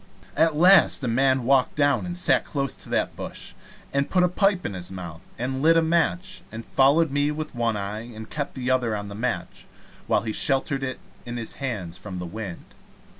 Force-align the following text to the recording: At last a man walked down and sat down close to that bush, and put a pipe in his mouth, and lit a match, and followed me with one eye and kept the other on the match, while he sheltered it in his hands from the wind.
At 0.35 0.55
last 0.55 1.03
a 1.03 1.07
man 1.07 1.43
walked 1.43 1.75
down 1.75 2.07
and 2.07 2.17
sat 2.17 2.43
down 2.45 2.51
close 2.51 2.73
to 2.73 2.89
that 2.89 3.15
bush, 3.15 3.53
and 3.93 4.09
put 4.09 4.23
a 4.23 4.27
pipe 4.27 4.65
in 4.65 4.73
his 4.73 4.91
mouth, 4.91 5.21
and 5.37 5.61
lit 5.61 5.77
a 5.77 5.83
match, 5.83 6.41
and 6.51 6.65
followed 6.65 7.11
me 7.11 7.29
with 7.29 7.53
one 7.53 7.77
eye 7.77 8.11
and 8.15 8.27
kept 8.27 8.55
the 8.55 8.71
other 8.71 8.95
on 8.95 9.09
the 9.09 9.13
match, 9.13 9.67
while 10.07 10.21
he 10.23 10.33
sheltered 10.33 10.81
it 10.81 10.99
in 11.23 11.37
his 11.37 11.57
hands 11.57 11.99
from 11.99 12.17
the 12.17 12.25
wind. 12.25 12.65